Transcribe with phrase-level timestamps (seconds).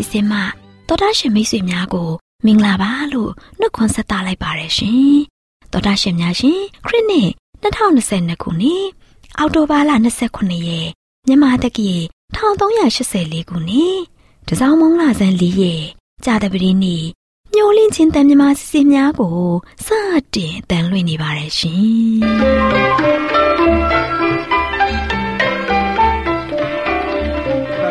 [0.00, 0.38] စီစဉ်မှ
[0.88, 2.10] တော်တာရှင်မိတ်ဆွေများကို
[2.44, 5.16] မင်္ဂလာပါလို့နှုတ်ခွန်းဆက်သလိုက်ပါရရှင်။
[5.72, 7.28] တော်တာရှင်များရှင်ခရစ်နှစ်
[7.62, 8.84] 2022ခုနှစ်
[9.38, 9.90] အောက်တိုဘာလ
[10.28, 10.88] 29ရက်
[11.26, 11.90] မြန်မာတက္ကီ
[12.36, 13.98] 1384ခုနှစ်
[14.48, 15.84] တစောင်းမုံလဆန်း၄ရက်
[16.24, 17.04] ကြာတပတိနေ့
[17.54, 19.38] မျော်လင့်ခြင်းတန်မြမစီစဉ်များကို
[19.86, 19.88] စ
[20.34, 21.80] တင်တန်လွင့်နေပါရရှင်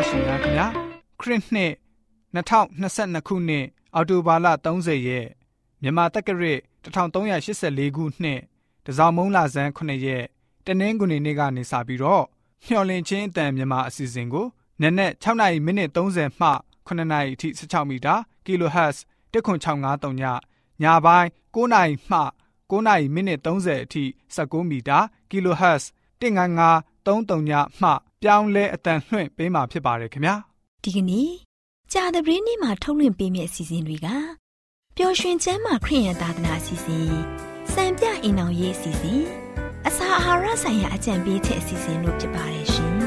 [0.07, 0.67] ။ရှင်များခင်ဗျာ
[1.21, 1.73] ခရစ်နှစ်
[2.35, 5.27] 2022ခုနှစ်အောက်တိုဘာလ30ရက်
[5.81, 8.39] မြန်မာတက္ကရာ1384ခုနှစ်
[8.85, 10.25] တစောင်းမုံလဆန်း9ရက်
[10.65, 12.25] တနင်္ဂနွေနေ့ကနေစပြီးတော့
[12.65, 14.45] မျှော်လင့်ခြင်းအတန်မြန်မာအစီအစဉ်ကို
[14.81, 16.49] နက်နက်6နာရီမိနစ်30မှ
[16.87, 18.97] 9နာရီအထိ16မီတာ kHz
[19.33, 20.23] 10653ည
[20.83, 22.19] ညပိုင်း9နာရီမှ
[22.69, 24.03] 9နာရီမိနစ်30အထိ
[24.35, 25.83] 16မီတာ kHz
[26.21, 27.89] 19533ညမှ
[28.21, 30.35] ပြောင်းလဲအတန်လွှင့်ပေးမှာဖြစ်ပါတယ်ခင်ဗျာ
[30.83, 31.48] ဒီကနေ့
[31.93, 34.07] ကြာသပတေးနေ့မှာထုတ်လွှင့်ပေးမယ့်အစီအစဉ်တွေက
[34.95, 37.11] ပျော်ရွှင်ချမ်းမာခရိယန်သာသနာအစီအစဉ်
[37.73, 39.21] စံပြအိမ်အောင်ရေးအစီအစဉ်
[39.87, 42.98] အစာအာဟာရဆိုင်ရာအကြံပေးချက်အစီအစဉ်တို့ဖြစ်ပါတယ်ရှင်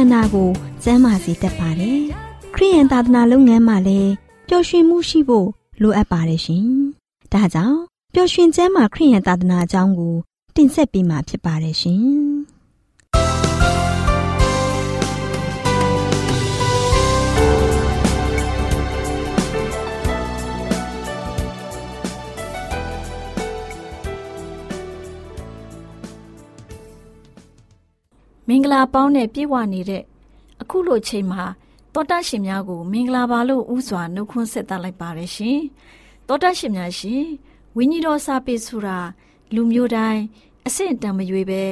[0.00, 0.50] န္ဓာကို
[0.82, 2.00] ကျန်းမာစေတတ်ပါတယ်
[2.54, 4.12] ခရိယန်သာသနာလုပ်ငန်းမှာလည်း
[4.48, 5.48] ပျော်ရွှင်မှုရှိဖို့
[5.82, 6.66] လိုအပ်ပါတယ်ရှင်
[7.32, 7.78] ဒါကြောင့်
[8.14, 10.14] ပျော်ရွှင်ချမ်းမာခရိယန်သာသနာအကြောင်းကို
[10.56, 12.02] တင်ဆက်ပေးမှာဖြစ်ပါတယ်ရှင်
[28.48, 30.02] မင်္ဂလာပေါင်းနဲ့ပြည့်ဝနေတဲ့
[30.62, 31.44] အခုလိုချိန်မှာ
[31.94, 35.60] တောတရှင်များကို မင်္ဂလာပါလို့ဥစွာနှုတ်ခွန်းဆက်သလိုက်ပါရရှင်
[36.28, 37.24] တောတရှင်များရှင်
[37.76, 38.98] ဝိညာဉ်တော်စာပေဆိုတာ
[39.54, 40.22] လူမျိုးတိုင်း
[40.66, 41.62] အဆင့်တန်မရွေပဲ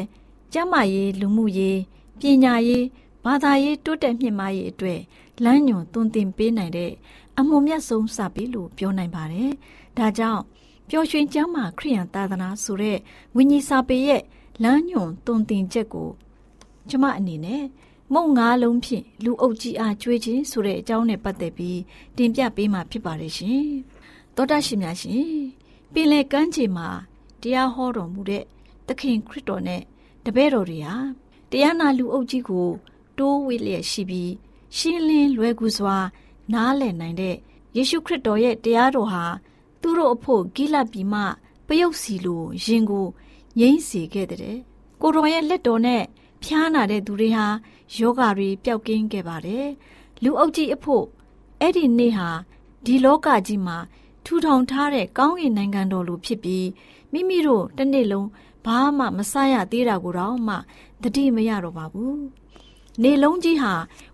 [0.53, 1.79] ကျမ်းမာရေးလူမှုရေး
[2.21, 2.85] ပညာရေး
[3.25, 5.01] ဘာသာရေးတိုးတက်မြင့်မားရေးအတွက်
[5.45, 6.93] လမ်းညွန်သွန်သင်ပေးနိုင်တဲ့
[7.39, 9.53] အမှုမြတ်ဆုံးစာပေလို့ပြောနိုင်ပါတယ်
[9.99, 10.43] ဒါကြောင့်
[10.89, 12.99] ပျော်ရွှင်ကျမ်းမာခရိယန်သာသနာဆိုတဲ့
[13.37, 14.23] ဝိညာဉ်စာပေရဲ့
[14.63, 16.11] လမ်းညွန်သွန်သင်ချက်ကို
[16.89, 17.65] ကျမအနေနဲ့
[18.15, 21.81] မုံငါးလုံးဖြင့်လူအုပ်ကြီးအားကျွေးခြင်းဆိုတဲ့အကြောင်းနဲ့ပတ်သက်ပြီး
[22.17, 23.65] တင်ပြပေးမှာဖြစ်ပါတယ်ရှင်။
[24.37, 25.29] သောတာရှင်များရှင်
[25.93, 26.89] ပင်လေကမ်းခြေမှာ
[27.43, 28.45] တရားဟောတော်မူတဲ့
[28.87, 29.83] သခင်ခရစ်တော်နဲ့
[30.25, 30.97] တပည့်တော်တွေဟာ
[31.51, 32.69] တရားနာလူအုပ်ကြီးကို
[33.19, 34.33] တိုးဝေလျက်ရှိပြီး
[34.77, 35.97] ရှင်းလင်းလွယ်ကူစွာ
[36.53, 37.37] နားလည်နိုင်တဲ့
[37.77, 39.25] ယေရှုခရစ်တော်ရဲ့တရားတော်ဟာ
[39.81, 41.21] သူတို့အဖို့ဂိလပြီမှ
[41.67, 43.07] ပယုတ်စီလိုရင်ကို
[43.59, 44.57] ငိမ့်စေခဲ့တဲ့
[45.01, 46.03] ကိုတော်ရဲ့လက်တော်နဲ့
[46.45, 47.47] ဖျားနာတဲ့သူတွေဟာ
[47.97, 49.69] ယောဂါတွေပျောက်ကင်းခဲ့ပါတယ်
[50.23, 51.05] လူအုပ်ကြီးအဖို့
[51.61, 52.29] အဲ့ဒီနေ့ဟာ
[52.85, 53.79] ဒီလောကကြီးမှာ
[54.25, 56.67] ထူထောင်ထားတဲ့ကောင်းကင်နိုင်ငံတော်လိုဖြစ်ပြီး
[57.13, 58.29] မိမိတို့တစ်နေ့လုံး
[58.65, 60.57] ဘာမှမဆရသေးတာကိုတော့မှ
[61.03, 62.19] တတိမရတော့ပါဘူး
[63.03, 63.73] နေလုံးကြီးဟာ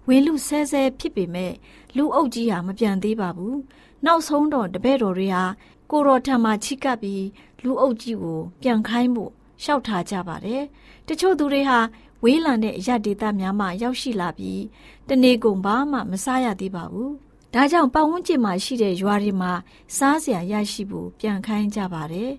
[0.08, 1.52] ဝင်းလူဆဲဆဲဖြစ်ပေမဲ့
[1.96, 3.58] လူအုပ်ကြီးဟာမပြန်သေးပါဘူး
[4.04, 5.44] နောက်ဆုံးတော့တပည့်တော်တွေဟာ
[5.90, 7.24] ကိုတော်ထံမှာချိကပ်ပြီး
[7.64, 9.32] လူအုပ်ကြီးကိုပြန်ခိုင်းဖို့
[9.62, 10.62] လျှောက်ထားကြပါတယ်
[11.08, 11.78] တချို့သူတွေဟာ
[12.22, 14.62] ဝေးလံတဲ့အရဒေသများမှရောက်ရှိလာပြီး
[15.08, 17.12] တနေကုန်ဘာမှမစားရသေးပါဘူး
[17.54, 19.52] ဒါကြောင့်ပတ်ဝန်းကျင်မှာရှိတဲ့ရွာတွေမှာ
[19.96, 22.32] စားစရာရရှိဖို့ပြန်ခိုင်းကြပါတယ်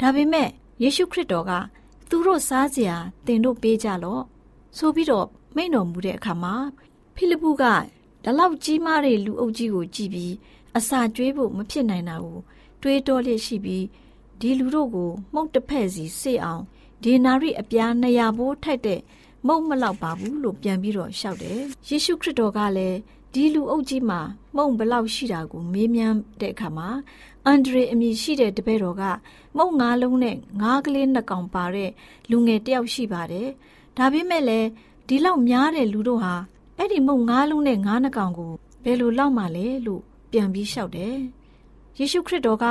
[0.00, 0.48] ဒါပေမဲ့
[0.82, 1.52] ယေရှုခရစ်တော်က
[2.08, 2.96] သူတို့စားစရာ
[3.26, 4.22] တင်တို့ပေးကြလော့
[4.76, 6.54] ဆိုပြီးတော့မိန့်တော်မူတဲ့အခါမှာ
[7.14, 7.64] ဖိလိပ္ပုက
[8.24, 10.34] ဒီလောက်ကြီးမားတဲ့လူအုပ်ကြီးကိုကြည့်ပြီး
[10.76, 12.38] အစာကျွေးဖို့မဖြစ်နိုင်တာကို
[12.82, 13.84] တွေးတောလျက်ရှိပြီး
[14.40, 16.62] ဒီလူတို့ကိုမှုတ်တစ်ဖက်စီစေအောင်
[17.02, 19.00] ဒေနာရိအပြား200ဘိုးထိုက်တဲ့
[19.46, 22.98] မုံမလောက်ပါဘူးလို့ပြန်ပြီးတော့ရှောက်တယ်ယေရှုခရစ်တော်ကလည်း
[23.32, 24.20] ဒီလူအုပ်ကြီးမှာ
[24.56, 26.88] မုံဘလောက်ရှိတာကိုမေးမြန်းတဲ့အခါမှာ
[27.44, 29.02] အန်ဒရေအမည်ရှိတဲ့တပည့်တော်က
[29.56, 31.90] မုံငါးလုံးနဲ့ငါးကလေးနှစ်ကောင်ပါတဲ့
[32.30, 33.48] လူငယ်တယောက်ရှိပါတယ်
[33.96, 34.68] ဒါပေမဲ့လည်း
[35.08, 36.34] ဒီလောက်များတဲ့လူတို့ဟာ
[36.78, 38.52] အဲ့ဒီမုံငါးလုံးနဲ့ငါးနှစ်ကောင်ကို
[38.84, 41.16] ဘယ်လိုလောက်မှလဲလို့ပြန်ပြီးလျှောက်တယ်
[41.98, 42.66] ယေရှုခရစ်တော်က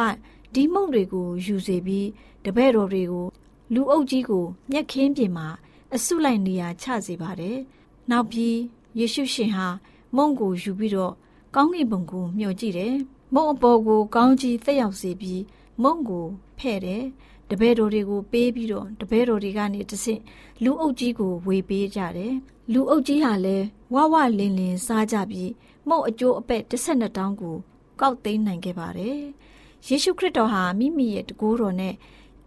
[0.54, 2.08] ဒီမုံတွေကိုယူစေပြီး
[2.46, 3.26] တပည့်တော်တွေကို
[3.74, 5.48] လူအုပ်ကြီးကိုမျက်ခင်းပြင်မှာ
[5.94, 7.58] အဆုလိုက်နေရာချစေပါတယ်။
[8.12, 8.58] နောက်ပြီး
[9.00, 9.68] ယေရှုရှင်ဟာ
[10.16, 11.14] မုံကိုယူပြီးတော့
[11.56, 12.96] ကောင်းကင်ဘုံကိုမျှော်ကြည့်တယ်။
[13.34, 15.42] မုံအပေါ်ကိုကောင်းကြီးသက်ရောက်စေပြီး
[15.84, 16.26] မုံကို
[16.60, 17.04] ဖဲ့တယ်။
[17.50, 20.22] တပည့်တော်တွေကိုပေးပြီးတော့တပည့်တော်တွေကနေတဆင့်
[20.64, 22.34] လူအုပ်ကြီးကိုဝေပေးကြတယ်။
[22.74, 25.52] လူအုပ်ကြီးဟာလည်းဝဝလင်းလင်းစားကြပြီး
[25.90, 27.56] မုံအကျိုးအပဲ့12တောင်းကို
[28.02, 29.20] ကောက်သိမ်းနိုင်ခဲ့ပါတယ်။
[29.88, 31.94] ယေရှုခရစ်တော်ဟာမိမိရဲ့တကိုးတော်နဲ့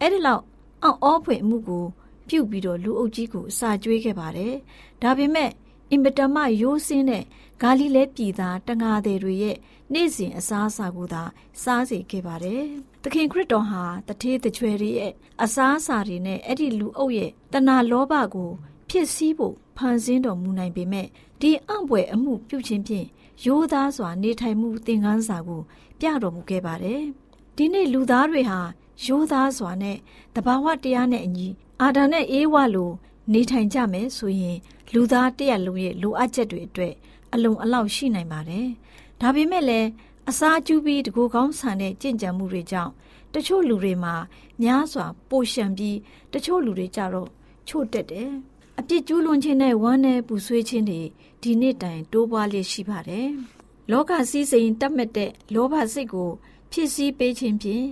[0.01, 0.43] အဲ့ဒီလောက်
[0.83, 1.87] အော့ဖွင့်မှုကို
[2.29, 4.55] ပြုတ်ပြီးတော့လူအုပ်ကြီးကိုအစာကျွေးခဲ့ပါတယ်။
[5.03, 5.51] ဒါပေမဲ့
[5.91, 7.25] အင်မတန်မှရိုးစင်းတဲ့
[7.63, 9.57] ဂါလိလဲပြည်သားတငါသည်တွေရဲ့
[9.93, 11.23] နေ့စဉ်အစားအစာကိုသာ
[11.63, 12.63] စားစေခဲ့ပါတယ်။
[13.03, 18.51] သခင်ခရစ်တော်ဟာတထေးတကြွယ်တွေရဲ့အစားအစာတွေနဲ့အဲ့ဒီလူအုပ်ရဲ့တဏှာလောဘကို
[18.91, 21.07] ဖြစ်စည်းဖို့ဖန်ဆင်းတော်မူနိုင်ပေမဲ့
[21.41, 23.07] ဒီအံ့ဘွယ်အမှုပြုခြင်းဖြင့်
[23.45, 25.63] ရိုးသားစွာနေထိုင်မှုသင်ခန်းစာကို
[26.01, 27.03] ပြတော်မူခဲ့ပါတယ်။
[27.57, 28.61] ဒီနေ့လူသားတွေဟာ
[29.05, 29.97] ရိုးသားစွာနဲ့
[30.35, 31.49] တဘာဝတရားနဲ့အညီ
[31.81, 32.91] အာဒါနဲ့အေးဝလို
[33.33, 34.59] နေထိုင်ကြမယ်ဆိုရင်
[34.93, 36.95] လူသားတရက်လုံးရဲ့လိုအပ်ချက်တွေအတွက်
[37.35, 38.67] အလုံအလောက်ရှိနိုင်ပါတယ်။
[39.21, 39.89] ဒါပေမဲ့လည်း
[40.31, 42.93] အစာကျူးပြီးတကူကောင်းဆန်တဲ့ကြင်ကြံမှုတွေကြောင့်
[43.35, 44.15] တချို့လူတွေမှာ
[44.63, 45.97] များစွာပိုရှံပြီး
[46.33, 47.29] တချို့လူတွေကြတော့
[47.69, 48.31] ချို့တက်တယ်။
[48.79, 51.01] အပြစ်ကျူးလွန်ခြင်းနဲ့ဝမ်းနဲ့ပူဆွေးခြင်းတွေ
[51.43, 53.29] ဒီနေ့တိုင်တိုးပွားလျက်ရှိပါတယ်။
[53.91, 56.31] လောကစည်းစိမ်တတ်မဲ့တဲ့လောဘစိတ်ကို
[56.73, 57.87] ဖြစ်စည်းပေးခြင်းဖြင့်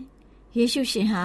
[0.56, 1.24] ယေရှုရှင်ဟာ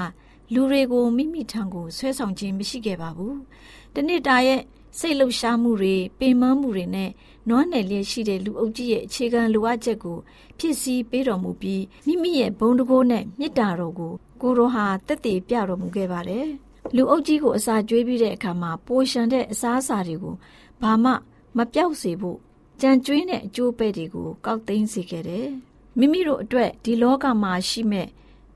[0.53, 3.35] လူတွေကိုမိမိထံကိုဆွဲဆောင်ခြင်းမရှိခဲ့ပါဘူး။
[3.95, 4.61] တနေ့တာရဲ့
[4.99, 7.09] စိတ်လှုပ်ရှားမှုတွေပင်ပန်းမှုတွေနဲ့
[7.49, 10.17] နွမ်းနယ်လျက်ရှိတဲ့လူအုပ်ကြီးရဲ့အခြေခံလိုအပ်ချက်ကို
[10.59, 16.47] ဖြစ်စည်းပေးတော်မူပြီးမိမိရဲ့ဘုံတကိုးနဲ့မေတ္တာတော်ကိုကိုရောဟာတက်တည်ပြတော်မူခဲ့ပါတယ်။
[16.95, 20.35] လူအုပ်ကြီးကိုအစာကျွေးပြီးတဲ့အခါမှာပိုရှန်တဲ့အစားအစာတွေကို
[20.81, 21.11] ဘာမှ
[21.57, 22.37] မပြောက်စေဖို့
[22.81, 25.47] ကြံကျွေးတဲ့အကျိုးပဲ့တွေကိုကောက်သိမ်းစေခဲ့တယ်။
[25.99, 28.07] မိမိတို့အတွက်ဒီလောကမှာရှိမဲ့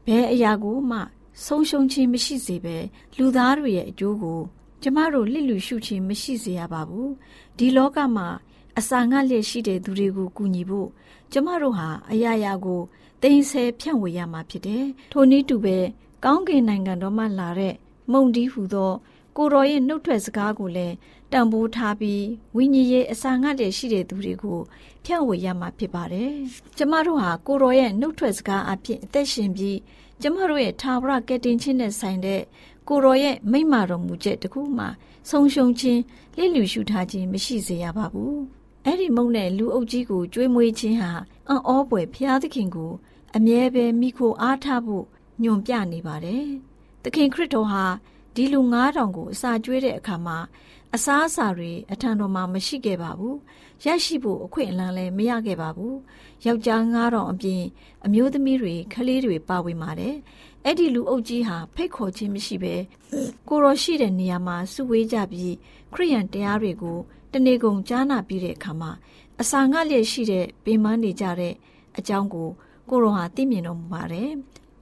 [0.06, 1.00] ဘယ်အရာကိုမှ
[1.46, 2.78] ဆုံးရှုံးခြင်းမရှိစေဘဲ
[3.18, 4.40] လူသားတွေရဲ့အကျိုးကို
[4.82, 7.12] ကျမတို့လစ်လူရှုခြင်းမရှိစေရပါဘူး
[7.58, 8.28] ဒီလောကမှာ
[8.78, 10.90] အစာငတ်လျက်ရှိတဲ့သူတွေကိုကူညီဖို့
[11.32, 12.82] ကျမတို့ဟာအရာရာကို
[13.22, 15.78] တိမ်ဆဲဖြန့်ဝေရမှာဖြစ်တယ်ထိုနည်းတူပဲ
[16.24, 17.74] ကောင်းကင်နိုင်ငံတော်မှလာတဲ့
[18.12, 18.92] မုံတီးဟူသော
[19.38, 20.96] ကိုတော်ရဲ့နှုတ်ထွက်စကားကိုလည်း
[21.32, 22.24] တန်ဖိုးထားပြီး
[22.56, 24.60] ဝိညာဉ်ရေးအစာငတ်တဲ့ရှိတဲ့သူတွေကို
[25.04, 26.32] ဖြန့်ဝေရမှာဖြစ်ပါတယ်။
[26.78, 29.78] ကျမတို့ဟာကိုတော်ရဲ့နှုတ်ထွက်စကားအဖြစ်အသက်ရှင်ပြီး
[30.22, 32.42] ကျမတို့ရဲ့ထာဝရကယ်တင်ခြင်းနဲ့ဆိုင်တဲ့
[32.88, 34.86] ကိုရောရဲ့မိမ့်မာတော်မူချက်တခုမှ
[35.30, 36.02] ဆုံးရှုံးခြင်း
[36.38, 38.40] လစ်လျူရှုထားခြင်းမရှိစေရပါဘူး
[38.86, 41.12] အဲ့ဒီမုံနဲ့လူအုပ်ကြီးကိုကြွေးမွေးခြင်းဟာ
[41.50, 42.92] အံ့ဩဖွယ်ဖျားသခင်ကို
[43.36, 45.06] အမြဲပဲမိခိုအားထားဖို့
[45.44, 46.46] ညွန်ပြနေပါတယ်
[47.04, 47.86] သခင်ခရစ်တော်ဟာ
[48.36, 50.38] ဒီလူ9000ကိုအစာကျွေးတဲ့အခါမှာ
[50.96, 53.38] အစားအစာတွေအထံတော်မှာမရှိခဲ့ပါဘူး
[53.86, 55.98] ရရှိဖို့အခွင့်အလမ်းလည်းမရခဲ့ပါဘူး
[56.46, 57.64] ယောက်ျား9000အပြင်
[58.06, 60.16] အမျိုးသမီးတွေခလေးတွေပါဝင်ပါတယ်
[60.64, 62.76] အဲ့ဒီလူအုပ်ကြီးဟာဖိတ်ခေါ်ခြင်းမရှိဘဲ
[63.48, 65.54] ကိုရောရှိတဲ့နေရာမှာစုဝေးကြပြီး
[65.94, 66.98] ခရိယန်တရားတွေကို
[67.32, 68.92] တနေကုန်ကြားနာပြီးတဲ့အခါမှာ
[69.42, 71.54] အစာငှလျက်ရှိတဲ့ပင်မနေကြတဲ့
[71.98, 72.50] အကြောင်းကို
[72.90, 74.32] ကိုရောဟာသိမြင်တော်မူပါတယ်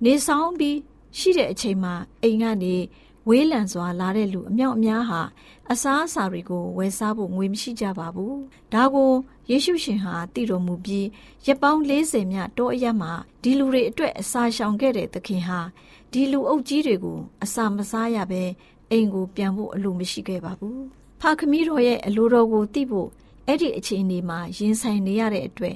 [0.03, 0.77] နေဆောင်ပြီး
[1.17, 1.93] ရှိတဲ့အချိန်မှာ
[2.23, 2.75] အိမ်ကနေ
[3.29, 5.21] ဝေးလံစွာလာတဲ့လူအမြောက်အများဟာ
[5.71, 8.33] အစားအစာတွေကိုဝယ်စားဖို့ငွေမရှိကြပါဘူး။
[8.73, 9.11] ဒါကို
[9.49, 11.07] ယေရှုရှင်ဟာတည်တော်မူပြီး
[11.45, 13.11] ရက်ပေါင်း40မြတောအရက်မှာ
[13.43, 15.59] ဒီလူတွေအတွက်အစာရှောင်ခဲ့တဲ့သခင်ဟာ
[16.11, 18.43] ဒီလူအုပ်ကြီးတွေကိုအစာမစားရဘဲ
[18.91, 20.79] အိမ်ကိုပြန်ဖို့အလိုမရှိခဲ့ပါဘူး။
[21.21, 23.09] ဖာခမီးတော်ရဲ့အလိုတော်ကိုသိဖို့
[23.47, 25.75] အဲ့ဒီအချိန်ဒီမှာရင်ဆိုင်နေရတဲ့အတွက်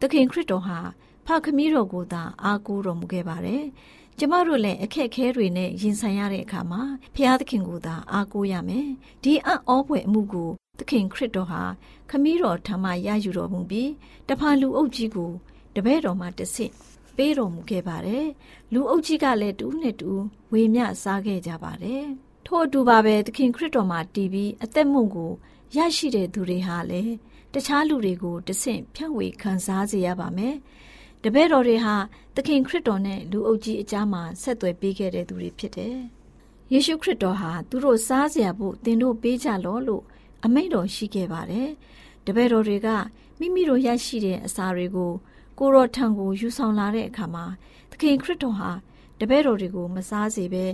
[0.00, 0.78] သခင်ခရစ်တော်ဟာ
[1.26, 3.64] ဖခမီးတော်ကိုသာအားကိုးတော်မူခဲ့ပါတယ်။
[4.22, 6.82] ကျမတို့လည်းအခက်အခဲတွေနဲ့ရင်ဆိုင်ရတဲ့အခါမှာ
[7.14, 8.88] ဖျားသခင်ကိုသာအားကိုးရမယ်။
[9.24, 11.62] ဒီအံ့ဩဖွယ်အမှုကိုသခင်ခရစ်တော်ဟာ
[12.10, 13.90] ခမီးတော်ထံမှရယူတော်မူပြီး
[14.28, 15.30] တဖန်လူအုပ်ကြီးကို
[15.74, 16.72] တပည့်တော်မှတဆင့်
[17.16, 18.26] ပေးတော်မူခဲ့ပါတယ်။
[18.72, 20.22] လူအုပ်ကြီးကလည်းတူးနဲ့တူး
[20.52, 22.04] ဝေမျှစားခဲ့ကြပါတယ်။
[22.46, 25.30] ထို့အတူပါပဲသခင်ခရစ်တော်မှာတည်ပြီးအသက်မုံကို
[25.76, 27.14] ရရှိတဲ့သူတွေဟာလည်း
[27.54, 30.56] တခြားလူတွေကိုတဆင့်ဖြန့်ဝေခံစားစေရပါမယ်။
[31.24, 31.94] တပည့်တော်တွေဟာ
[32.29, 35.96] သ ခင်ခရစ်တော်နဲ့လူအုပ်ကြီးအကြားမှာဆက်သွယ်ပေးခဲ့တဲ့သူတွေဖြစ်တယ်။
[36.72, 40.02] ယေရှုခရစ်တော်ဟာသူတို့စားစရာဖို့သင်တို့ပေးကြလောလို့
[40.44, 41.68] အမိန့်တော်ရှိခဲ့ပါတယ်။
[42.26, 42.88] တပည့်တော်တွေက
[43.38, 45.12] မိမိတို့ရရှိတဲ့အစာတွေကို
[45.58, 47.44] ကိုရောထံကိုယူဆောင်လာတဲ့အခါမှာ
[47.90, 48.70] သခင်ခရစ်တော်ဟာ
[49.20, 50.64] တပည့်တော်တွေကိုမစားစေဘဲ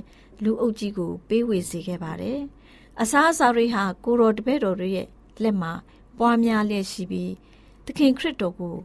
[0.45, 2.39] လူအုပ်ကြီးကိုပေးဝေစေခဲ့ပါတယ်။
[3.01, 5.07] အစားအစာတွေဟာကိုရောတပည့်တော်တွေရဲ့
[5.43, 5.73] လက်မှာ
[6.19, 7.33] ပွားများလျက်ရှိပြီး
[7.87, 8.77] သခင်ခရစ်တော်ကို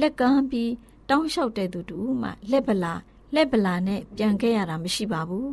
[0.00, 0.70] လက်ကမ်းပြီး
[1.12, 2.94] တောင်းလျှောက်တဲ့သူတူမှလက်ပလာ
[3.34, 5.52] လက်ပလာနဲ့ပြန်ခဲ့ရတာမရှိပါဘူး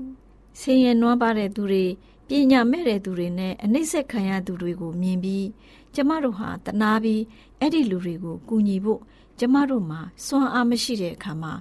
[0.60, 1.86] ဆင်းရဲနွမ်းပါတဲ့သူတွေ
[2.28, 5.48] ပညာမဲ့တဲ့သူတွေနဲ့အနှိမ့်ဆက်ခံရသူတွေကိုမြင်ပြီး
[5.96, 7.22] ကျမတို့ဟာတနာပြီး
[7.60, 9.02] အဲ့ဒီလူတွေကိုကူညီဖို့
[9.40, 11.54] ကျမတို့မှာစွမ်းအားမရှိတဲ့အခါမှာ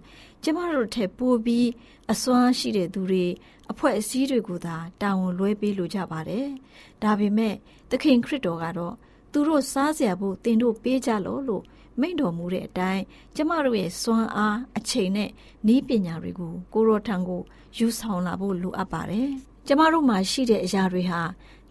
[0.43, 1.69] ကျမတို့ထက်ပိုပြီး
[2.13, 3.25] အစွမ်းရှိတဲ့သူတွေ
[3.71, 6.47] အဖွဲ့အစည်းတွေကိုသာတာဝန်လွှဲပေးလိုကြပါတယ်။
[7.03, 7.55] ဒါပေမဲ့
[7.91, 8.95] သခင်ခရစ်တော်ကတော့
[9.33, 11.65] သူတို့စားစရာဖို့တင်တို့ပေးကြလို့လို့
[12.01, 13.03] မိန့်တော်မူတဲ့အတိုင်း
[13.37, 15.31] ကျမတို့ရဲ့စွမ်းအားအချိန်နဲ့
[15.67, 17.43] နည်းပညာတွေကိုကိုရောထံကို
[17.77, 19.29] ယူဆောင်လာဖို့လိုအပ်ပါတယ်။
[19.67, 21.21] ကျမတို့မှာရှိတဲ့အရာတွေဟာ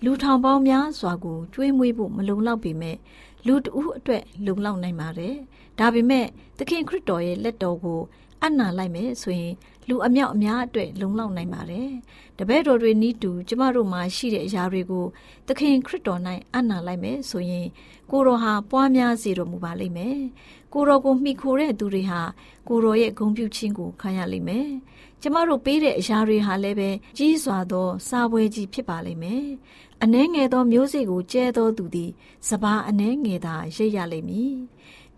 [0.04, 2.98] လူထောင်ပေါင်းများစွာကိုကျွေးမွေးဖို့မလုံလောက်ပေမဲ့
[3.46, 5.36] လူတဦးအတွက်လုံလောက်နိုင်ပါတယ်။
[5.80, 6.26] ဒါပေမဲ့
[6.58, 8.02] သခင်ခရစ်တော်ရဲ့လက်တော်ကို
[8.44, 9.54] အနံလိုက်မယ်ဆိုရင်
[9.88, 11.90] လူအမြောက်အများအတွက်လုံလောက်နိုင်ပါတယ်။
[12.38, 15.06] တပည့်တော်တွေနီးတူကျမတို့မှာရှိတဲ့အရာတွေကို
[15.48, 16.22] သခင်ခရစ်တော်၌
[16.56, 17.68] အနံလိုက်မယ်ဆိုရင်
[18.12, 20.18] ကိုတော်ဟာပွားများစေတော်မူပါလိမ့်မယ်။
[20.74, 22.22] ကိုတော်ကိုမှီခိုတဲ့သူတွေဟာ
[22.68, 24.68] ကိုတော်ရဲ့ဂုဏ်ပြုခြင်းကိုခံရလိမ့်မယ်။
[25.22, 29.46] ကျမတို့ပေးတဲ့အရာတွေဟာလည်းပဲကြီးစွာသောစားပွဲကြီးဖြစ်ပါလိမ့်မယ်။
[30.04, 32.12] အနှဲငယ်သောမျိုးစေ့ကိုကျဲသောသူသည်
[32.50, 34.56] စပါးအနှဲငယ်သာရိပ်ရလိမ့်မည်။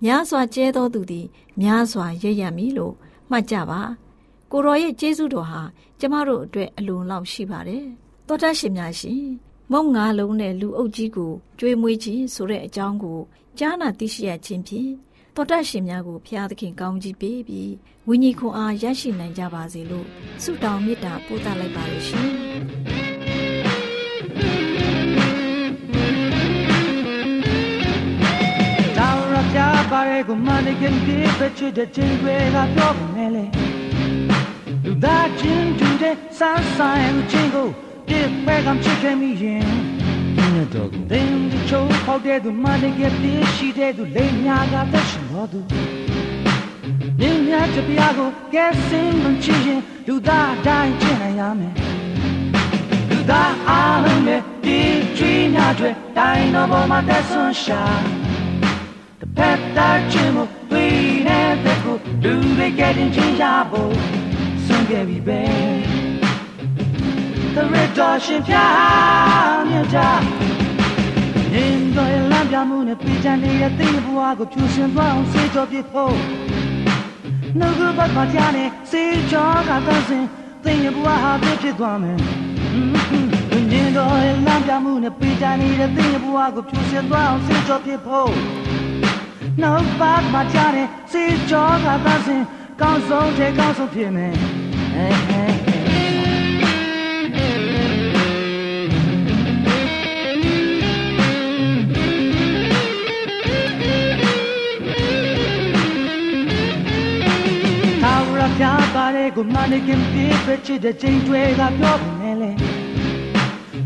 [0.03, 1.27] များစွာကျဲသောသူသည်
[1.61, 2.93] များစွာရိပ်ရမည်လို့
[3.29, 3.81] မှတ်ကြပါ
[4.51, 5.61] ကိုရောရဲ့ကျေးဇူးတော်ဟာ
[5.99, 7.85] ကျမတို့အတွက်အလွန်လောက်ရှိပါတယ်
[8.27, 9.23] တောတရှင်များရှင်
[9.71, 13.19] မုံငါလုံးနဲ့လူအုပ်ကြီးကိုကြွေးမွေးခြင်းဆိုတဲ့အကြောင်းကို
[13.59, 14.91] ကြားနာသိရှိရခြင်းဖြင့်
[15.35, 17.71] တောတရှင်များကိုဖျားသခင်ကောင်းကြီးပေးပြီး
[18.07, 20.07] ဝိညာဉ်ခွန်အားရရှိနိုင်ကြပါစေလို့
[20.43, 22.98] ဆုတောင်းမေတ္တာပို့သလိုက်ပါရရှင်
[30.19, 33.45] ပါရဲကိုမနေခင်ဒီပဲချစ်တဲ့ချင်းတွေကပြောနေလေ
[34.83, 37.67] လူသားချင်းတူတဲ့ဆန်းဆိုင်လူချင်းကို
[38.07, 39.63] ပြစ်ပဲကံချစ်ခဲ့မိရင်
[40.35, 45.59] ဒီနေ့တော့သင်ဒီချိုးဖောက်တဲ့သူမနေခင်ပြစ်ရှိတဲ့သူလိမ်ညာကသက်ရှင်တော်သူ
[47.19, 51.73] မြင်းများတပြားကိုကဲစင်းမချင်ရင်လူသားတိုင်းချင်နိုင်ရမယ်
[53.09, 54.79] လူသားအားလုံးနဲ့ဒီ
[55.17, 58.18] ချွေးများတွေတိုင်းတော်ပေါ်မှာသက်ဆွရှာ
[59.39, 60.93] တပတ်တာချင်မှုတွေ့
[61.27, 63.93] နေတဲ့ကိုလူတွေကတင်ချင်ရဖို့
[64.65, 65.41] ဆုံးခဲ့ပြီပဲ
[67.53, 68.55] တရတော်ရှင်ပြ
[69.69, 70.09] မြတ်တာ
[71.53, 76.15] နင်းတော်လမ်းပြမှုနဲ့ပြည်ချန်နေတဲ့သိဘဝကိုဖြူစင်သွားအောင်စေတော်ပြဖို့
[77.59, 80.25] နှုတ်ကပတ်ပါကြနဲ့စေကြောကသန့်စင်
[80.63, 82.17] သိဘဝဟာပြည့်ဖြစ်သွားမယ်
[83.71, 88.58] နင်းတော်လမ်းပြမှုနဲ့ပြည်ချန်နေတဲ့သိဘဝကိုဖြူစင်သွားအောင်စေတော်ပြဖို့
[89.61, 92.43] နှုတ်ပတ်မှာချတယ်စီကြောကသန့်စင်
[92.81, 94.33] ကောင်းဆုံးတဲ့ကောင်းဆုံးဖြစ်မယ်
[94.95, 95.69] အဲအဲ
[108.59, 112.51] ပြပါရဲကိုမနေခင်ပြည့်ပဲချစ်တဲ့ချိန်တွေကပြောနေလေ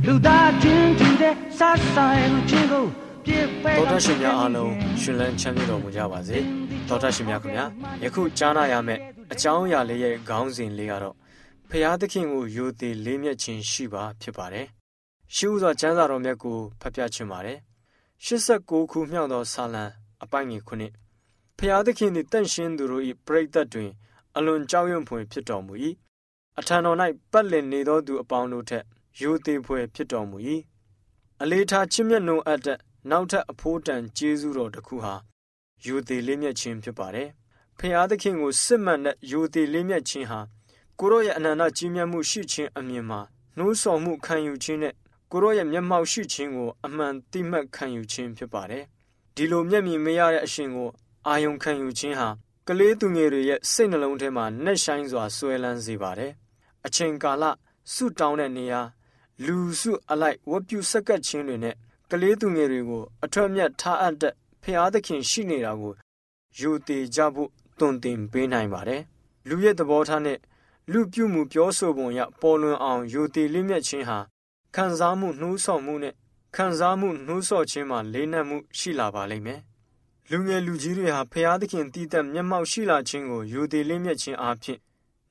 [0.06, 2.86] လူသားချင်းတူတဲ့ဆတ်ဆိုင်လူချင်းကို
[3.26, 6.38] ပြည့်ပဲတော်တရှင်များအားလုံးရှင်လန်းချမ်းမြေ့တော်မူကြပါစေ
[6.88, 7.66] တော်တရှင်များခင်ဗျာ
[8.04, 9.02] ယခုကြားနာရမယ့်
[9.32, 11.16] အကြောင်းအရာလေးရဲ့ခေါင်းစဉ်လေးကတော့
[11.70, 14.68] ဖျားသခင်ကိုယိုသေးလေးမြတ်ခြင်းရှိပါဖြစ်ပါတယ်
[15.36, 17.58] ရှိဥစွာကျမ်းစာတော်မြတ်ကိုဖတ်ပြချင်ပါတယ်
[18.26, 19.84] 89ခုမြောက်သောဆာလံ
[20.24, 20.94] အပိုင်းငယ်ခုနှစ်
[21.58, 23.92] ဖျားသခင်သည်တန့်ရှင်းသူတို့၏ပရိသတ်တွင်
[24.36, 25.74] အလွန်ကြောက်ရွံ့ဖွယ်ဖြစ်တော်မူ၏
[26.60, 26.98] အထံတော်၌
[27.32, 28.84] ပတ်လည်နေသောသူအပေါင်းတို့ထက်
[29.20, 30.38] ယိုသေးဖွယ်ဖြစ်တော်မူ၏
[31.42, 32.80] အလေးထားချစ်မြတ်နိုးအပ်တဲ့
[33.10, 35.14] နောက်ထပ်အဖိုးတန်ကျေးဇူးတော်တစ်ခုဟာ
[35.86, 37.30] ယူသေးလေးမြတ်ခြင်းဖြစ်ပါတယ်။
[37.78, 40.40] ဖျားသခင်ကိုစစ်မှန်တဲ့ယူသေးလေးမြတ်ခြင်းဟာ
[41.00, 43.20] ကိုရောရဲ့အနန္တကြီးမြတ်မှုရှိခြင်းအမြင်မှာ
[43.58, 44.94] နှိုးဆော်မှုခံယူခြင်းနဲ့
[45.32, 48.84] ကိုရောရဲ့မျက်မှောက်ရှိခြင်းကိုအမှန်တိမှတ်ခံယူခြင်းဖြစ်ပါတယ်။
[49.36, 50.90] ဒီလိုမျက်မြင်မရတဲ့အရှင်ကို
[51.28, 52.30] အာယုံခံယူခြင်းဟာ
[52.68, 56.32] ကလေးသူငယ်တွေရဲ့စိတ်နှလုံးထဲမှာနှက်ဆိုင်စွာဆွဲလန်းစေပါတယ်။
[56.86, 57.44] အချိန်ကာလ
[57.94, 58.82] ဆုတောင်းတဲ့နေရာ
[59.46, 61.76] လူစုအလိုက်ဝတ်ပြုဆက်ကပ်ခြင်းတွေနဲ့
[62.12, 64.34] ကလေးသူငယ်တွေကိုအထွတ်မြတ်ထားအပ်တဲ့
[64.64, 65.94] ဖျားသခင်ရှိနေတာကို
[66.60, 69.02] ယူတည်ကြဖို့တွင်တင်ပေးနိုင်ပါတယ်။
[69.48, 70.40] လူရဲ့သဘောထားနဲ့
[70.92, 74.20] လူပြုမှုပြောဆိုပုံအရပေါ်လွင်အောင်ယူတည်လင်းမြတ်ခြင်းဟာ
[74.76, 76.14] ခံစားမှုနှိုးဆော်မှုနဲ့
[76.56, 79.60] ခံစားမှုနှိုးဆော်ခြင်းမှာလေးနက်မှုရှိလာပါလိမ့်မယ်။
[80.30, 84.80] လူငယ်လူကြီးတွေဟာဖျားသခင်တည်တဲ့မျက်မှောက်ရှိလာခြင်းကိုယူတည်လင်းမြတ်ခြင်းအပြင်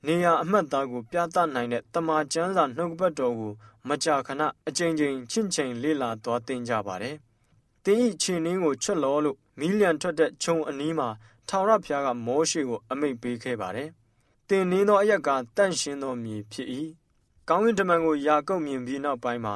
[0.05, 3.53] နေရာအမှတ်သားကိုပြသနိုင်တဲ့တမန်ကျမ်းစာနှုတ်ပတ်တော်ကို
[3.89, 7.15] မကြာခဏအကြိမ်ကြိမ်ချင့်ချိန်လေ့လာသွားသင်ကြပါတယ်။
[7.85, 11.09] တင်းဤခြေနှင်းကိုချက်လောလို့မီးလျံထွက်တဲ့ခြုံအနီးမှာ
[11.49, 13.89] ထာဝရဘုရားကမောရှေကိုအမိန့်ပေးခဲ့ပါတယ်။
[14.49, 16.67] တင်နှင်းသောအရက်ကတန့်ရှင်းသောမြေဖြစ်၏။
[17.49, 19.55] ကောင်းကင်တမန်ကိုယာကုပ်မြင်ပြီးနောက်ပိုင်းမှာ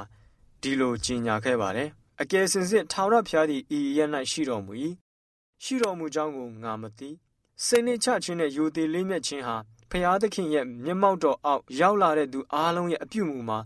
[0.61, 1.89] ဒီလိုကြီးညာခဲ့ပါတယ်။
[2.21, 3.99] အကယ်စင်စစ်ထာဝရဘုရားသည်ဤရ၌
[4.31, 4.73] ရှိတော်မူ၏။
[5.63, 7.09] ရှိတော်မူကြောင်းကိုငါမသိ။
[7.65, 9.55] စိတ်နှိချခြင်းနဲ့ယိုသေးလေးမြတ်ခြင်းဟာ
[9.91, 13.59] ဖျားသခင်ရဲ့မျက်မှောက်တော်အောက်ရောက်လာတဲ့သူအားလုံးရဲ့အပြုမူမှာ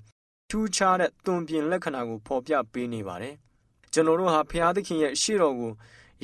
[0.53, 3.35] ထူးခြားတဲ့သွန်ပြင်လက္ခဏာကိုဖော်ပြပေးနေပါတယ်။
[3.93, 5.71] ကျွန်တော်တို့ဟာဖျားသခင်ရဲ့ရှေ့တော်ကို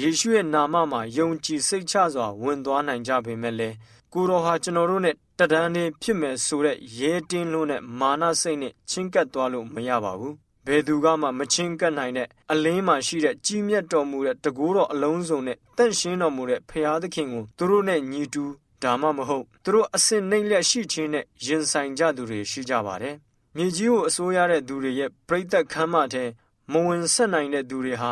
[0.01, 3.75] ယေရှုရဲ့နာမမှာယုံကြည်စိတ်ချစွာဝင်သွားနိုင်ကြပေမဲ့လည်း
[4.13, 10.33] ကိုတော်ဟာကျွန်တော်တို့နဲ့တဒန်းနေဖြစ်မယ်ဆိုတဲ့ရဲတင်းလို့နဲ့မာနစိတ်နဲ့ချင်းကပ်သွားလို့မရပါဘူး။
[10.67, 18.43] ဘယ်သူကမှမချင်းကပ်နိုင်တဲ့အလင်းမှာရှိတဲ့ကြီးမြတ်တော်မူတဲ့တကူတော်အလုံးစုံနဲ့တန့်ရှင်းတော်မူတဲ့ဖျားသခင်ကိုသူတို့နဲ့ညီတူ
[18.83, 23.17] ဒါမှမဟုတ်သူတို့အစင်နှိမ့်လက်ရှိခြင်းနဲ့ရင်ဆိုင်ကြသူတွေရှိကြပါတယ်။
[23.59, 26.23] မြေကြီးကိုအစိုးရတဲ့သူတွေရဲ့ပြိသက်ခမ်းမထဲ
[26.71, 28.11] မဝင်ဆက်နိုင်တဲ့သူတွေဟာ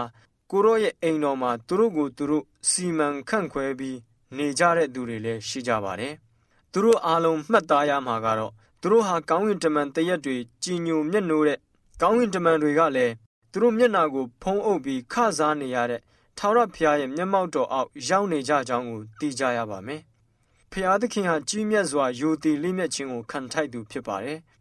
[0.52, 3.98] ကိုရောရဲ့အိမ်တော်မှာသူတို့ကိုသူတို့စီမံခန့်ခွဲပြီး
[4.38, 6.14] နေကြတဲ့သူတွေလည်းရှိကြပါတယ်။
[6.72, 11.60] သူတို့အားလုံးမှတ်သားရမှာကတော့သူတို့ဟာကောင်းကင်တမန်တရက်တွေကြည်ညိုမျက်နှိုးတဲ့
[12.02, 13.14] ကောင်းကင်တမန်တွေကလည်း
[13.52, 16.02] သူတို့မျက်နာကိုဖုံးအုပ်ပြီးခစားနေရတဲ့
[16.38, 20.02] ထာဝရဘုရားရဲ့မျက်မှောက်တော်အောက်ရောက်နေကြကြောင်းကိုသိကြရပါမယ်။
[20.72, 24.40] ဖျားသခင်ဟာကြီးမြတ်စွာယိုတည်လေးမြတ်ခြင်းကိုခံထိုက်သူဖြစ်ပါတယ်။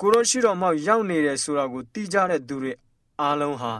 [0.00, 2.72] ကိုရောရှိတော်မောက်ရောက်နေတယ်ဆိုတာကိုသိကြတဲ့သူတွေ
[3.20, 3.72] အားလုံးဟာ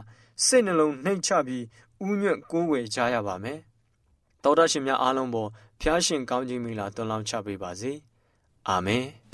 [0.45, 1.63] စိတ်နှလုံးနှိမ်ချပြီး
[2.07, 3.59] ဥညွတ်ကိုးဝယ်ကြရပါမယ်။
[4.43, 5.49] တောတရှင်များအားလုံးပေါ်
[5.81, 7.91] ဖျားရှင်ကောင်းခြင်းမိလာတွန်းလောင်းချပေးပါစေ။
[8.69, 9.05] အာမင်။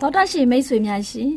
[0.00, 1.30] သောတာရှင်မိတ်ဆွေများရှင်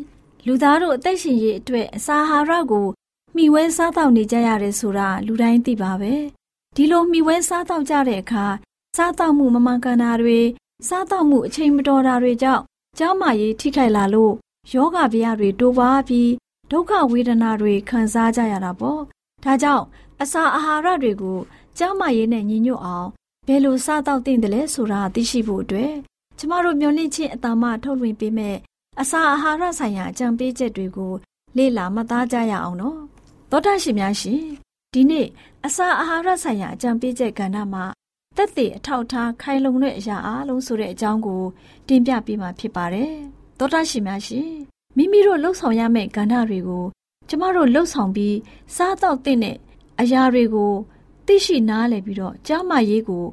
[0.46, 2.86] လူသားတို့အသက်ရှင်ရေးအတွက်အစာအာဟာရကို
[3.34, 6.41] မှီဝဲစားတောက်နေကြရတယ်ဆိုတာလူတိုင်းသိပါပဲ
[6.76, 8.46] ဒီလိုမှီဝဲစားတောက်ကြတဲ့အခါ
[8.96, 10.40] စားတောက်မှုမမှန်ကန်တာတွေ
[10.88, 12.62] စားတောက်မှုအချိန်မတော်တာတွေကြောင့်
[12.98, 14.32] ကျန်းမာရေးထိခိုက်လာလို့
[14.72, 16.30] ယောဂဗျာတွေတိုးပွားပြီး
[16.70, 19.00] ဒုက္ခဝေဒနာတွေခံစားကြရတာပေါ့
[19.44, 19.84] ဒါကြောင့်
[20.22, 21.38] အစာအာဟာရတွေကို
[21.78, 23.08] ကျန်းမာရေးနဲ့ညီညွတ်အောင်
[23.46, 25.92] ဘယ်လိုစားတောက်သင့်တယ်လဲဆိုတာသိရှိဖို့အတွက်
[26.38, 28.56] ကျမတို့မျှဝင့်ချင်းအတ္တမထုတ်လွှင့်ပေးမဲ့
[29.00, 31.12] အစာအာဟာရဆိုင်ရာအကြံပေးချက်တွေကို
[31.56, 32.98] လေ့လာမှတ်သားကြရအောင်နော်
[33.50, 34.42] သောတာရှင်များရှင်
[34.94, 35.26] ဒီနေ့
[35.66, 37.84] အစာအာဟာရဆိုင်ရာအကြံပေးချက်ကဏ္ဍမှာ
[38.36, 41.42] တက်သေးအထောက်ထားခိုင်လုံတဲ့အရာအလုံးဆိုတဲ့အကြောင်းကို
[41.88, 43.12] တင်ပြပေးမှာဖြစ်ပါတယ်
[43.58, 44.50] သောတာရှင်များရှင်
[44.96, 46.84] မိမိတို့လှုပ်ဆောင်ရမယ့်ကဏ္ဍတွေကို
[47.28, 48.36] ကျမတို့လှုပ်ဆောင်ပြီး
[48.76, 49.56] စားတော့တဲ့
[50.00, 50.72] အရာတွေကို
[51.26, 53.24] သိရှိနားလည်ပြီးတော့ကြားမရေးကို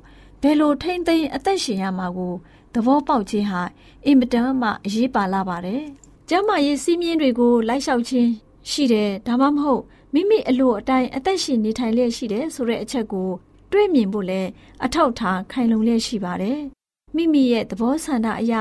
[0.42, 2.34] ဘယ်လိုထိမ့်သိမ်းအသက်ရှင်ရမှာကို
[2.74, 3.62] သဘောပေါက်ခြင်းဟာ
[4.06, 5.84] အင်မတန်မှအရေးပါလာပါတယ်။
[6.30, 8.30] ကျမ်းမာရေးစည်းမျဉ်းတွေကိုလိုက်လျှောက်ခြင်း
[8.70, 13.30] ရှိတယ်ဒါမှမဟုတ် မိမိအလိုအတိုင်းအသက်ရှင်နေထိုင်လျက်ရှိတယ်ဆိုတဲ့အချက်ကို
[13.72, 14.42] တွေ့မြင်ဖို့လဲ
[14.84, 16.60] အထောက်ထားခိုင်လုံလျက်ရှိပါတယ်။
[17.16, 18.54] မိမိရဲ့သဘောဆန္ဒအရ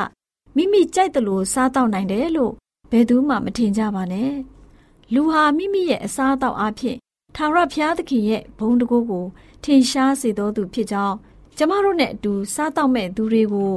[0.57, 2.53] မိမိကြိုက်တယ်လို့စားတော့နိုင်တယ်လို့
[2.91, 4.33] ဘယ်သူမှမထင်ကြပါနဲ့။
[5.15, 6.97] လူဟာမိမိရဲ့အစားအသောက်အဖြစ်
[7.37, 9.27] ထာဝရဘုရားသခင်ရဲ့ဘုံတကူကို
[9.65, 11.17] ထင်ရှားစေတော်သူဖြစ်ကြောင်း
[11.57, 13.73] ကျမတို့နဲ့အတူစားတော့မဲ့သူတွေကို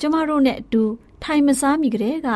[0.00, 0.82] ကျမတို့နဲ့အတူ
[1.22, 2.28] ထိုင်မစားမိကြတဲ့က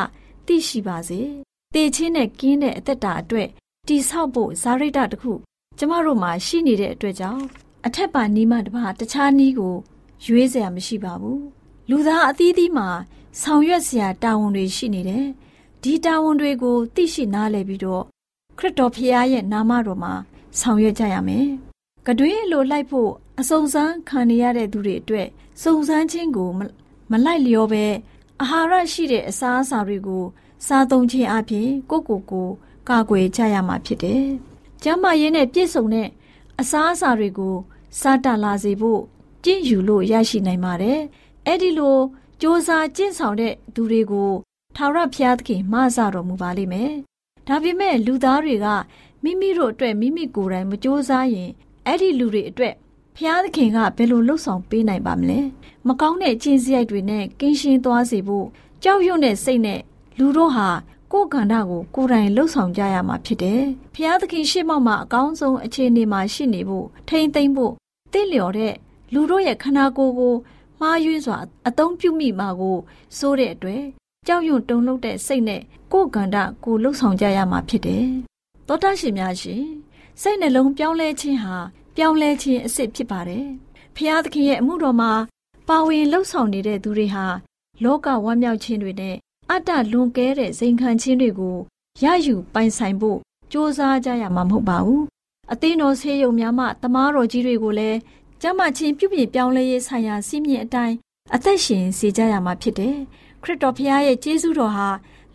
[0.46, 1.20] သိရှိပါစေ။
[1.74, 3.48] တေချင်းနဲ့ကင်းတဲ့အသက်တာအတွက်
[3.88, 5.32] တိဆောက်ဖို့ဇာရိတတစ်ခု
[5.78, 7.44] ကျမတို့မှာရှိနေတဲ့အတွက်ကြောင့်
[7.86, 9.74] အထက်ပါနီးမှတပါတခြားနီးကို
[10.26, 11.42] ရွေးစရာမရှိပါဘူး
[11.90, 12.88] လူသားအသီးသီးမှာ
[13.40, 15.26] ဆောင်ရွက်စရာတာဝန်တွေရှိနေတယ်
[15.82, 18.02] ဒီတာဝန်တွေကိုသိရှိနားလည်ပြီးတော့
[18.58, 20.12] ခရစ်တော်ဖခင်ရဲ့နာမတော်မှာ
[20.60, 21.46] ဆောင်ရွက်ကြရမယ်
[22.06, 25.28] ကတွင်းလိုလိုက်ဖို့အစုံစမ်းခံနေရတဲ့သူတွေအတွက်
[25.62, 26.50] စုံစမ်းခြင်းကို
[27.10, 27.84] မလိုက်လျောပဲ
[28.40, 30.24] အာဟာရရှိတဲ့အစားအစာတွေကို
[30.66, 32.48] စားသုံးခြင်းအပြင်ကိုကိုကို
[32.89, 34.25] ကာကွယ်ကြရမှာဖြစ်တယ်။
[34.83, 36.07] ကျန်းမာရေးနဲ့ပြည့်စုံတဲ့
[36.59, 37.55] အစားအစာတွေကို
[37.99, 39.01] စားတလာစေဖို့
[39.43, 40.99] ကြင့်ယူလို့ရရှိနိုင်ပါတယ်။
[41.47, 42.01] အဲ့ဒီလိုစ
[42.41, 44.31] 조사ကျင့်ဆောင်တဲ့သူတွေကို
[44.75, 46.91] ထာဝရဘုရားသခင်မဆတော်မူပါလိမ့်မယ်။
[47.47, 48.67] ဒါပေမဲ့လူသားတွေက
[49.23, 51.49] မိမိတို့အတွက်မိမိကိုယ်တိုင်မစ조사ရင်
[51.85, 52.75] အဲ့ဒီလူတွေအတွက်
[53.15, 55.39] ဖျားသခင်ကဘယ်လိုလှုပ်ဆောင်ပေးနိုင်ပါမလဲ
[55.87, 58.47] မကောင်းတဲ့ကျင့်စရိုက်တွေနဲ့ကင်းရှင်းသွားစေဖို့
[58.83, 59.81] ကြောက်ရွံ့တဲ့စိတ်နဲ့
[60.17, 60.69] လူတို့ဟာ
[61.16, 63.62] ကိုယ်ကန္တာကိုကိုယ်တိုင်လှုပ်ဆောင်ကြရမှာဖြစ်တယ်
[63.94, 67.72] ဖျားသခင်ရှေ့မှောက်မှာအကောင်းဆုံးအခြေအနေမှာရှိနေဖို့ထိမ့်သိမ့်ဖို့
[68.12, 68.74] တင့်လျော်တဲ့
[69.12, 70.34] လူတို့ရဲ့ခန္ဓာကိုယ်ကို
[70.80, 71.36] မှားယွင်းစွာ
[71.68, 72.76] အသုံးပြုမိမှာကို
[73.18, 73.82] စိုးတဲ့အတွက်
[74.26, 78.06] ကြောက်ရွံ့တုန်လှုပ်တဲ့စိတ်နဲ့ကိုယ်ကန္တာကိုလှုပ်ဆောင်ကြရမှာဖြစ်တယ်
[78.68, 79.64] သောတာရှင်များရှင်
[80.20, 81.56] စိတ်နှလုံးပြောင်းလဲခြင်းဟာ
[81.96, 83.46] ပြောင်းလဲခြင်းအစစ်ဖြစ်ပါတယ်။
[83.96, 85.12] ဖျားသခင်ရဲ့အမှုတော်မှာ
[85.68, 87.26] ပါဝင်လှုပ်ဆောင်နေတဲ့သူတွေဟာ
[87.84, 89.16] လောကဝမ်းမြောက်ခြင်းတွေနဲ့
[89.50, 91.56] အတ္တလွန်ကဲတဲ့စိန်ခံခြင်းတွေကို
[92.02, 93.18] ရယူပိုင်ဆိုင်ဖို့
[93.52, 95.02] ကြိုးစားကြရမှာမဟုတ်ပါဘူး။
[95.52, 97.98] အသင်းတော်ဆေးရုံများမှတမားတော်ကြီးတွေကိုလည်း
[98.42, 100.96] ကျမ်းမာခြင်းပြုပြင်ပြောင်းလဲရေးဆိုင်ရာစီးမြင့်အတိုင်း
[101.34, 102.96] အသက်ရှင်စေကြရမှာဖြစ်တယ်။
[103.42, 104.88] ခရစ်တော်ဖျားရဲ့ကျေးဇူးတော်ဟာ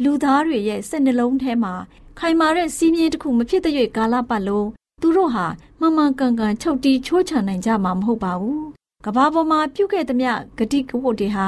[0.04, 1.74] လူသားတွေရဲ့စိတ်နှလုံးထဲမှာ
[2.20, 4.68] ခိုင်မာတဲ့စီးမြင့်တစ်ခုမဖြစ်တဲ့ကာလပတ်လုံး
[5.02, 5.46] သူတို့ဟာ
[5.80, 8.62] မှန်မှန်ကန်ကန်ချုပ်တီးချိုးချနိုင်ကြမှာမဟုတ်ပါဘူး။
[9.06, 11.48] ကဘာပေါ်မှာပြုခဲ့သမျှဂတိကဝတ်တွေဟာ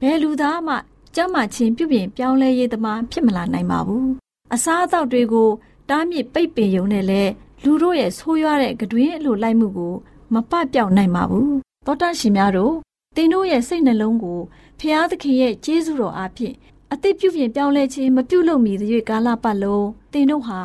[0.00, 0.74] ဘယ်လူသားမှ
[1.16, 4.06] ကြမ်းမာခြင်းပြုပြင်ပြောင်းလဲရေးသမားဖြစ်မလာနိုင်ပါဘူး။
[4.54, 5.48] အစားအသောက်တွေကို
[5.90, 7.22] တားမြစ်ပိတ်ပင်ယုံနဲ့လဲ
[7.64, 9.94] လူတို့ရဲ့ဆိုးရွားတဲ့ကတွင်အလိုလိုက်မှုကို
[10.34, 11.50] မပပြောက်နိုင်ပါဘူး။
[11.86, 12.74] သောတာရှင်များတို့
[13.16, 14.40] သင်တို့ရဲ့စိတ်နှလုံးကို
[14.78, 16.54] ဖျားသခင်ရဲ့ကျေးဇူးတော်အားဖြင့်
[16.92, 20.58] အသိပြုပြင်ပြောင်းလဲခြင်းမပြုလုပ်မီသရွေ့ကာလပတ်လုံးသင်တို့ဟာ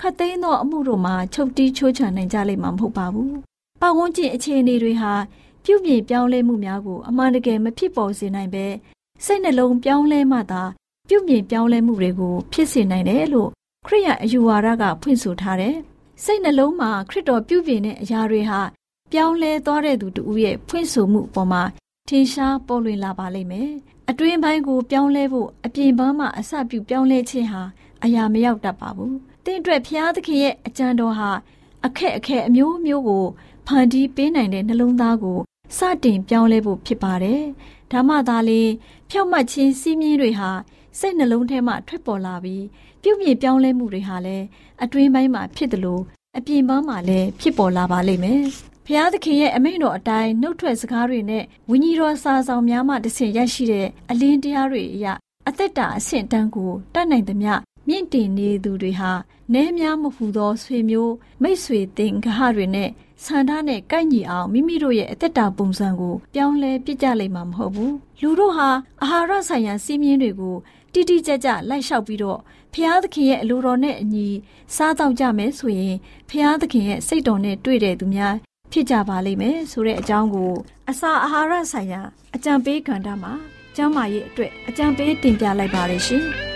[0.00, 3.32] ခတ်သိမ်းသောအမှုတို့မှာချုပ်တီးချိုးချနိုင်ကြလိမ့်မှာမဟုတ်ပါဘူး။
[3.80, 5.12] ပတ်ဝန်းကျင်အခြေအနေတွေဟာ
[5.64, 8.66] ပြုပြင်ပြောင်းလဲမှုများကိုအမှန်တကယ်မဖြစ်ပေါ်စေနိုင်ပဲ
[9.24, 10.62] စိတ်နှလုံးပြောင်းလဲမှသာ
[11.08, 13.50] ပြုပြင်ပြောင်းလဲမှုတွေကိုဖြစ်စေနိုင်တယ်လို့
[13.86, 15.76] ခရိယအယူဝါဒကဖွင့်ဆိုထားတယ်။
[16.24, 18.60] စိတ်နှလုံးမှာခရစ်တော်ပြုပြင်တဲ့အရာတွေဟာ
[19.12, 21.62] ပြောင်းလဲသွားတဲ့သူတူရဲ့ဖွင့်ဆိုမှုအပေါ်မှာ
[22.08, 23.70] ထင်ရှားပေါ်လွင်လာပါလိမ့်မယ်။
[24.10, 27.62] အတွင်းပိုင်းကိုပြောင်းလဲဖို့အပြင်ပန်းမှာအစပြုပြောင်းလဲခြင်းဟာ
[28.04, 31.30] အရာမရောက်တတ်ပါဘူး။တင့်အတွက်ဖျားသခင်ရဲ့အကြံတော်ဟာ
[31.86, 33.24] အခက်အခဲအမျိုးမျိုးကို
[33.66, 35.38] ဖန်တီးပေးနိုင်တဲ့နှလုံးသားကို
[35.76, 37.42] စတင်ပြောင်းလဲဖို့ဖြစ်ပါတယ်။
[37.92, 38.62] ဒါမှသာလေ
[39.10, 40.50] ဖြောက်မှတ်ခြင်းစီးမြင်တွေဟာ
[40.98, 42.64] စိတ်နှလုံးထဲမှထွက်ပေါ်လာပြီး
[43.02, 44.44] ပြုပြင်ပြောင်းလဲမှုတွေဟာလည်း
[44.82, 46.02] အတွင်းပိုင်းမှာဖြစ်တယ်လို့
[46.36, 48.42] အပြင်ပန်းမှာလည်းဖြစ်ပေါ်လာပါလိမ့်မယ်။
[48.86, 55.06] ဖျားသခင်ရဲ့အမိန့်တော်အတိုင်းနှုတ်ထွက်စကားတွေနဲ့ဝိညာဉ်တော်စာဆောင်များမှတဆင့်ရရှိတဲ့အလင်းတရားတွေအရ
[55.48, 57.52] အသက်တာအဆင့်တန်းကိုတတ်နိုင်သမျှ
[57.88, 59.12] မြင့်တင်နေသူတွေဟာ
[59.54, 62.90] နဲများမဟူသောဆွေမျိုးမိတ်ဆွေတင်ဂဟတွေနဲ့
[63.24, 68.68] ဆန္ဒနဲ့ကိုက်ညီအောင်မိမိတို့ရဲ့အသက်တာပုံစံကိုပြောင်းလဲပြစ်ကြလိမ့်မှာမဟုတ်ဘူးလူတို့ဟာ
[69.02, 70.56] အာဟာရဆိုင်ရာစီးမြင်တွေကို
[70.92, 72.40] တိတိကျကျလိုက်လျှောက်ပြီးတော့
[72.72, 74.28] ဖျားသခင်ရဲ့အလိုတော်နဲ့အညီ
[74.76, 75.94] စားတော့ကြမယ်ဆိုရင်
[76.30, 78.34] ဖျားသခင်ရဲ့စိတ်တော်နဲ့တွေ့တဲ့သူများ
[78.72, 80.52] ဖြစ်ကြပါလိမ့်မယ်ဆိုတဲ့အကြောင်းကို
[80.90, 82.00] အစာအာဟာရဆိုင်ရာ
[82.34, 83.32] အကြံပေးကဏ္ဍမှာ
[83.76, 86.55] ကျမ်းမာရေးအတွက်အကြံပေးတင်ပြလိုက်ပါရရှင်။တောင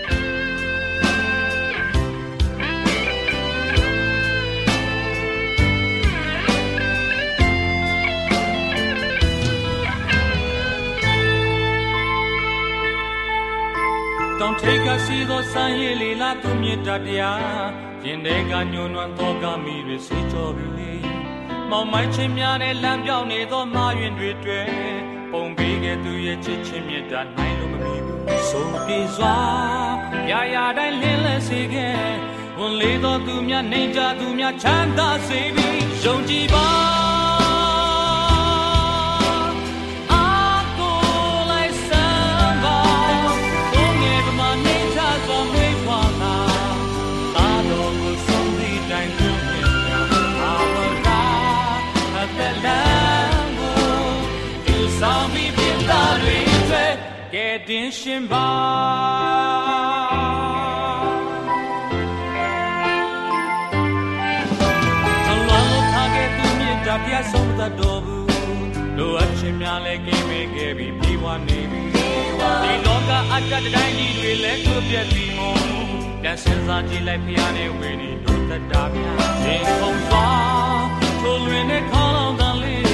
[15.11, 17.41] ထိပ်ကစီသောစံရည်လေးလာသူမြတ်တရား
[18.05, 20.91] ရင်တဲ့ကညွန်နွမ်းသောကမိတွေစေကြောပြီလေ
[21.69, 24.67] မောင်မိုင်းချင်းများနဲ့လမ်းပြောင်းနေသောမာယွင်တွေတွေ့
[25.31, 29.37] ပုံပေးခဲ့သူရဲ့ချစ်ချင်းမြတ်တာနိုင်လို့မမီဘူးဆိုပြေစွာ
[30.31, 31.95] ရာရာတိုင်းလင်းလဲစေခဲ့
[32.57, 36.45] ဝန်လေးသောသူများနေကြသူများချမ်းသာစေပြီးယုံကြည်
[57.69, 58.47] တင်ရှင်ပါ
[65.27, 68.27] လောလောထားခဲ့သူမြတ်တာပြဆုံးသတ်တော်ဘူး
[68.97, 75.85] လိုအပ်ခြင်းများလည်းကင်းဝေးခဲ့ပြီးပြေဝနေပြီဒီလောကအတ္တတိုင်းကြီးတွေလည်းကိုပြည့်ပြီးမို့ပြန်
[76.21, 80.27] ပြန်စဉ်းစားကြည့်လိုက်ဖျားနေဝေနေတို့တတာများရင်ခုန်စွာ
[81.21, 82.85] ထိုလွင်နဲ့ခေါင်းလောင်တန်လေး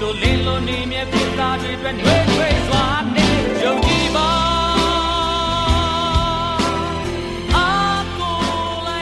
[0.00, 2.84] တို့လင်းလို့နေမြဲပြသားတွေအတွက်နှွေးထွေးစွာ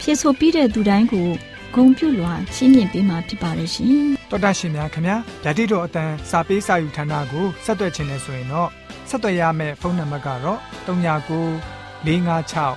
[0.00, 1.28] ဖြည့်ဆို့ပြီးတဲ့သူတိုင်းကို
[1.74, 3.88] ဂုံပြုလွှာရှင်းပြပေးမှာဖြစ်ပါတယ်ရှင်
[4.30, 8.68] တော်တာရှင်များခင်ဗျာဓာတိတော်အတန်းစာပေးစာယူဌာနကိုဆက်သွယ်ခြင်းနဲ့ဆိုရင်တော့
[9.08, 12.74] ဆက်သွယ်ရမယ့်ဖုန်းနံပါတ်ကတော့39 656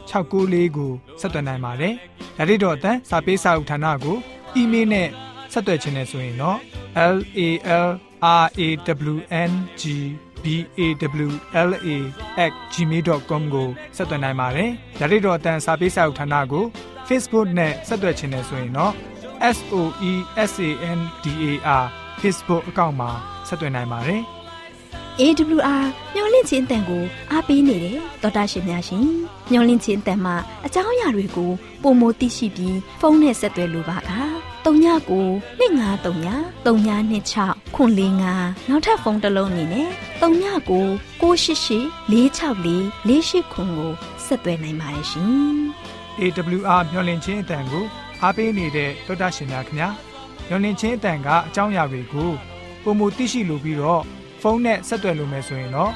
[0.09, 1.93] 694ကိုဆက်သွယ်နိုင်ပါတယ်
[2.37, 4.17] ဓာတိတော်အတန်းစာပေးစာယူဌာနကို
[4.55, 5.07] အီးမေးလ်နဲ့
[5.53, 6.57] ဆက်သွယ်ခြင်းနဲ့ဆိုရင်တော့
[7.13, 7.49] l a
[7.85, 8.67] l r a
[9.11, 9.15] w
[9.49, 9.83] n g
[10.43, 10.45] b
[10.77, 10.81] a
[11.25, 11.29] w
[11.69, 11.89] l a
[12.49, 16.65] @ gmail.com ကိုဆက်သွင်းနိုင်ပါတယ်။ဒါ့အပြင်အတန်းစာပေးစာဥထာဏာကို
[17.07, 18.93] Facebook နဲ့ဆက်သွယ်ခြင်းနဲ့ဆိုရင်တော့
[19.55, 20.13] SOE
[20.51, 21.83] SANDAR
[22.21, 23.09] Facebook အကောင့်မှာ
[23.47, 24.21] ဆက်သွင်းနိုင်ပါတယ်
[25.19, 29.05] AWR မျော်လင့်ခြင်းအတန်ကိုအားပေးနေတယ်တော်တာရှင်များရှင်
[29.51, 31.51] မျော်လင့်ခြင်းအတန်မှာအကြောင်းအရာတွေကို
[31.83, 34.28] ပုံမသိရှိပြီးဖုန်းနဲ့ဆက်သွယ်လိုပါက
[34.69, 37.91] 39 2939 3926ခွန်
[38.29, 39.89] 45နောက်ထပ်ဖုန်းတစ်လုံးအနေနဲ့
[40.21, 40.63] 39
[41.21, 42.73] 688 664
[43.09, 43.91] 48ခွန်ကို
[44.25, 45.55] ဆက်သွယ်နိုင်ပါတယ်ရှင်။
[46.19, 47.85] AWR မျော်လင့်ခြင်းအတန်ကို
[48.21, 49.89] အားပေးနေတဲ့တောတာရှင်များခင်ဗျာ။
[50.47, 52.31] မျော်လင့်ခြင်းအတန်ကအကြောင်းအရာတွေကို
[52.83, 54.01] ပုံမသိရှိလိုပြီးတော့
[54.41, 55.93] ဖုန်းနဲ့ဆက်သွယ်လို့မယ်ဆိုရင်တော့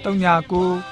[0.04, 0.91] 39